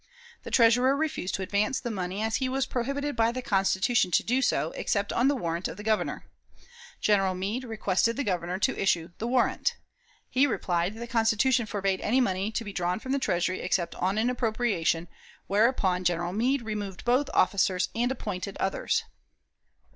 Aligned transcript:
The 0.41 0.49
Treasurer 0.49 0.95
refused 0.97 1.35
to 1.35 1.43
advance 1.43 1.79
the 1.79 1.91
money, 1.91 2.23
as 2.23 2.37
he 2.37 2.49
was 2.49 2.65
prohibited 2.65 3.15
by 3.15 3.31
the 3.31 3.43
Constitution 3.43 4.09
to 4.09 4.23
do 4.23 4.41
so, 4.41 4.71
except 4.71 5.13
on 5.13 5.27
the 5.27 5.35
warrant 5.35 5.67
of 5.67 5.77
the 5.77 5.83
Governor. 5.83 6.25
General 6.99 7.35
Meade 7.35 7.65
requested 7.65 8.17
the 8.17 8.23
Governor 8.23 8.57
to 8.57 8.75
issue 8.75 9.09
the 9.19 9.27
warrant. 9.27 9.75
He 10.27 10.47
replied 10.47 10.95
that 10.95 11.01
the 11.01 11.05
Constitution 11.05 11.67
forbade 11.67 12.01
any 12.01 12.19
money 12.19 12.49
to 12.49 12.63
be 12.63 12.73
drawn 12.73 12.99
from 12.99 13.11
the 13.11 13.19
Treasury 13.19 13.61
except 13.61 13.93
on 13.93 14.17
an 14.17 14.31
appropriation, 14.31 15.07
whereupon 15.45 16.03
General 16.03 16.33
Meade 16.33 16.63
removed 16.63 17.05
both 17.05 17.29
officers, 17.35 17.89
and 17.93 18.11
appointed 18.11 18.57
others. 18.57 19.03